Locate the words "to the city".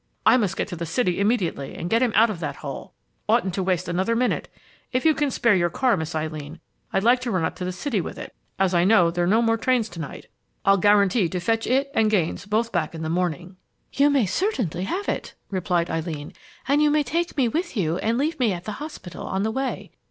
0.69-1.19, 7.57-8.01